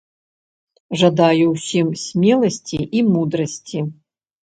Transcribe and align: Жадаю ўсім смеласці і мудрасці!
Жадаю 1.01 1.47
ўсім 1.55 1.93
смеласці 2.07 2.83
і 2.97 3.07
мудрасці! 3.15 3.89